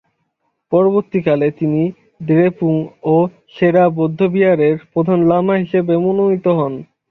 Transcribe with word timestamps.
পরবর্তীকালে 0.71 1.47
তিনি 1.59 1.81
দ্রেপুং 2.27 2.73
ও 3.05 3.15
সেরা 3.55 3.83
বৌদ্ধবিহারের 3.97 4.75
প্রধান 4.91 5.19
লামা 5.29 5.55
হিসেবে 5.63 5.93
মনোনীত 5.97 6.45
হন। 6.57 6.73